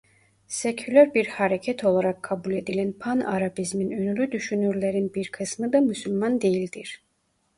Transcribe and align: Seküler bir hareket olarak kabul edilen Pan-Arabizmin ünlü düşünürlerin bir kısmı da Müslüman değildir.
Seküler 0.47 1.13
bir 1.13 1.27
hareket 1.27 1.83
olarak 1.85 2.23
kabul 2.23 2.53
edilen 2.53 2.91
Pan-Arabizmin 2.91 3.91
ünlü 3.91 4.31
düşünürlerin 4.31 5.13
bir 5.13 5.31
kısmı 5.31 5.73
da 5.73 5.81
Müslüman 5.81 6.41
değildir. 6.41 7.01